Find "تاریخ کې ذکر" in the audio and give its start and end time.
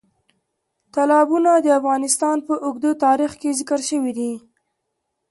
3.05-3.79